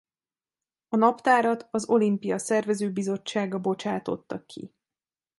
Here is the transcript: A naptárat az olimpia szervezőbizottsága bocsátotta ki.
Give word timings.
A 0.89 0.95
naptárat 0.95 1.67
az 1.71 1.87
olimpia 1.89 2.37
szervezőbizottsága 2.37 3.59
bocsátotta 3.59 4.45
ki. 4.45 4.73